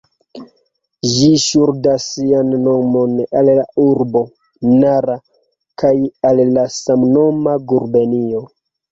[1.15, 3.11] Ĝi ŝuldas sian nomon
[3.41, 4.23] al la urbo
[4.69, 5.17] Nara
[5.83, 5.91] kaj
[6.31, 8.43] al la samnoma gubernio.